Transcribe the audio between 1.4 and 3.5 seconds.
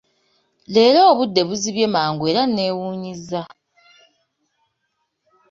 buzibye mangu era nneewuunyizza.